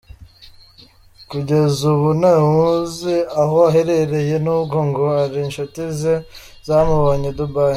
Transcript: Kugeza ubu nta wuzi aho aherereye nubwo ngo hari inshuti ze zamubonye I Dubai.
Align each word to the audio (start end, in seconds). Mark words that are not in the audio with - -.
Kugeza 1.29 1.81
ubu 1.93 2.09
nta 2.19 2.35
wuzi 2.51 3.15
aho 3.41 3.57
aherereye 3.69 4.35
nubwo 4.45 4.77
ngo 4.87 5.01
hari 5.15 5.37
inshuti 5.45 5.79
ze 5.99 6.13
zamubonye 6.67 7.29
I 7.33 7.35
Dubai. 7.39 7.69